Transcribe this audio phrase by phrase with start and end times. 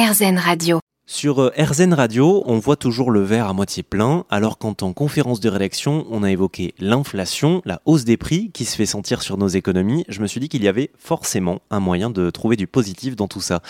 [0.00, 0.78] Radio.
[1.06, 4.92] Sur euh, RZN Radio, on voit toujours le verre à moitié plein, alors qu'en en
[4.92, 9.22] conférence de rédaction, on a évoqué l'inflation, la hausse des prix qui se fait sentir
[9.22, 12.54] sur nos économies, je me suis dit qu'il y avait forcément un moyen de trouver
[12.54, 13.60] du positif dans tout ça.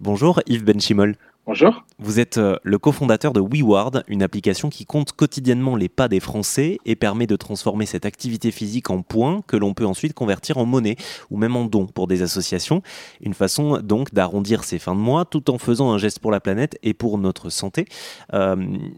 [0.00, 1.14] Bonjour Yves Benchimol.
[1.48, 1.82] Bonjour.
[1.98, 6.20] Vous êtes euh, le cofondateur de WeWard, une application qui compte quotidiennement les pas des
[6.20, 10.58] Français et permet de transformer cette activité physique en points que l'on peut ensuite convertir
[10.58, 10.96] en monnaie
[11.30, 12.82] ou même en dons pour des associations.
[13.22, 16.40] Une façon donc d'arrondir ses fins de mois tout en faisant un geste pour la
[16.40, 17.86] planète et pour notre santé.
[18.34, 18.54] Euh,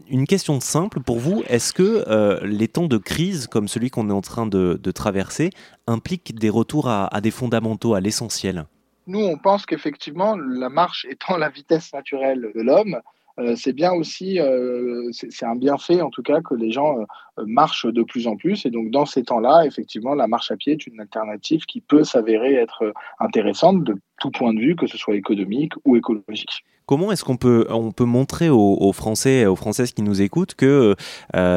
[0.09, 4.09] une question simple pour vous, est-ce que euh, les temps de crise comme celui qu'on
[4.09, 5.51] est en train de, traverser
[5.87, 8.65] impliquent des retours à des fondamentaux, à l'essentiel?
[9.07, 13.01] Nous, on pense qu'effectivement, la marche étant la vitesse naturelle de l'homme,
[13.41, 17.43] euh, c'est bien aussi, euh, c'est un bienfait en tout cas que les gens euh,
[17.47, 18.65] marchent de plus en plus.
[18.65, 22.03] Et donc dans ces temps-là, effectivement, la marche à pied est une alternative qui peut
[22.03, 26.63] s'avérer être intéressante de tout point de vue, que ce soit économique ou écologique.
[26.85, 30.55] Comment est-ce qu'on peut, on peut montrer aux, Français et aux Françaises qui nous écoutent
[30.55, 30.95] que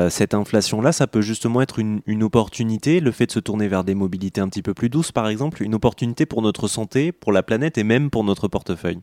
[0.08, 3.82] cette inflation-là, ça peut justement être une, une, opportunité, le fait de se tourner vers
[3.82, 7.32] des mobilités un petit peu plus douces, par exemple, une opportunité pour notre santé, pour
[7.32, 9.00] la planète et même pour notre portefeuille?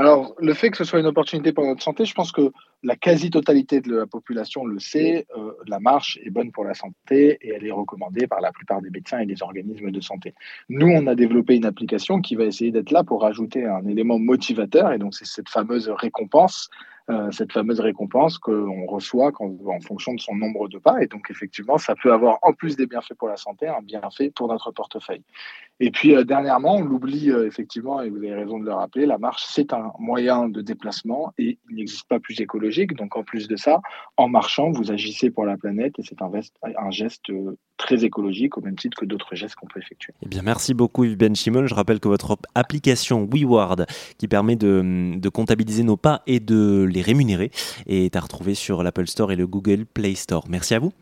[0.00, 2.96] Alors, le fait que ce soit une opportunité pour notre santé, je pense que la
[2.96, 5.26] quasi-totalité de la population le sait.
[5.36, 8.80] Euh, la marche est bonne pour la santé et elle est recommandée par la plupart
[8.80, 10.34] des médecins et des organismes de santé.
[10.70, 14.18] Nous, on a développé une application qui va essayer d'être là pour ajouter un élément
[14.18, 16.70] motivateur et donc c'est cette fameuse récompense
[17.10, 21.02] euh, cette fameuse récompense qu'on reçoit en fonction de son nombre de pas.
[21.02, 24.30] Et donc, effectivement, ça peut avoir, en plus des bienfaits pour la santé, un bienfait
[24.30, 25.24] pour notre portefeuille.
[25.82, 29.06] Et puis, euh, dernièrement, on l'oublie euh, effectivement, et vous avez raison de le rappeler,
[29.06, 32.94] la marche, c'est un moyen de déplacement et il n'existe pas plus écologique.
[32.94, 33.80] Donc, en plus de ça,
[34.18, 36.30] en marchant, vous agissez pour la planète et c'est un,
[36.76, 37.32] un, geste
[37.78, 40.12] très écologique au même titre que d'autres gestes qu'on peut effectuer.
[40.22, 41.66] Eh bien, merci beaucoup Yves Ben Chimol.
[41.66, 43.86] Je rappelle que votre application WeWard,
[44.18, 47.50] qui permet de comptabiliser nos pas et de les rémunérer,
[47.86, 50.44] est à retrouver sur l'Apple Store et le Google Play Store.
[50.48, 50.92] Merci à vous.